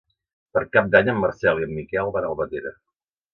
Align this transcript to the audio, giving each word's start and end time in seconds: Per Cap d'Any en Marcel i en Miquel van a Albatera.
Per 0.55 0.61
Cap 0.75 0.87
d'Any 0.95 1.11
en 1.13 1.19
Marcel 1.25 1.61
i 1.61 1.67
en 1.67 1.75
Miquel 1.81 2.11
van 2.17 2.27
a 2.29 2.33
Albatera. 2.35 2.73